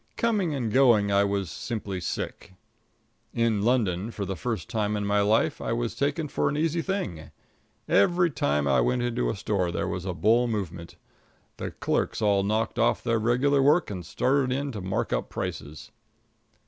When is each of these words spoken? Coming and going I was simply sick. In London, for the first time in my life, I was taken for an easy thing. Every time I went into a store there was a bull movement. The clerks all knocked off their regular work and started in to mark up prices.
Coming 0.17 0.55
and 0.55 0.73
going 0.73 1.11
I 1.11 1.23
was 1.23 1.51
simply 1.51 1.99
sick. 2.01 2.55
In 3.35 3.61
London, 3.61 4.09
for 4.09 4.25
the 4.25 4.35
first 4.35 4.67
time 4.67 4.97
in 4.97 5.05
my 5.05 5.21
life, 5.21 5.61
I 5.61 5.73
was 5.73 5.93
taken 5.95 6.27
for 6.27 6.49
an 6.49 6.57
easy 6.57 6.81
thing. 6.81 7.29
Every 7.87 8.31
time 8.31 8.67
I 8.67 8.81
went 8.81 9.03
into 9.03 9.29
a 9.29 9.35
store 9.35 9.71
there 9.71 9.87
was 9.87 10.05
a 10.05 10.15
bull 10.15 10.47
movement. 10.47 10.95
The 11.57 11.69
clerks 11.69 12.19
all 12.19 12.41
knocked 12.41 12.79
off 12.79 13.03
their 13.03 13.19
regular 13.19 13.61
work 13.61 13.91
and 13.91 14.03
started 14.03 14.51
in 14.51 14.71
to 14.71 14.81
mark 14.81 15.13
up 15.13 15.29
prices. 15.29 15.91